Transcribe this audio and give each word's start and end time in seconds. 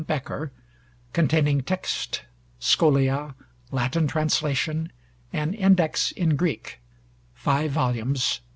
Bekker), 0.03 0.49
containing 1.13 1.61
text, 1.61 2.23
scholia, 2.59 3.35
Latin 3.69 4.07
translation, 4.07 4.91
and 5.31 5.53
Index 5.53 6.11
in 6.13 6.35
Greek 6.35 6.81
(5 7.35 7.69
vols. 7.69 8.41